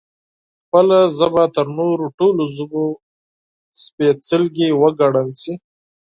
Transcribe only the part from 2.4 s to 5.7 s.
ژبو سپېڅلې وګڼل شي